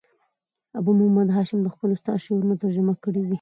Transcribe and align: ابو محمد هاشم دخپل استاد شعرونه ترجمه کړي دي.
ابو 0.79 0.91
محمد 0.99 1.27
هاشم 1.35 1.59
دخپل 1.63 1.89
استاد 1.91 2.17
شعرونه 2.25 2.55
ترجمه 2.61 2.93
کړي 3.03 3.21
دي. 3.25 3.29